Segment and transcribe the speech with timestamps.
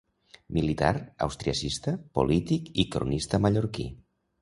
[0.55, 0.93] Militar,
[1.27, 3.91] austriacista, polític i cronista mallorquí.